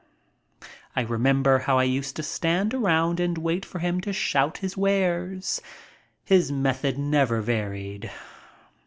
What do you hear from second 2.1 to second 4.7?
to stand around and wait for him to shout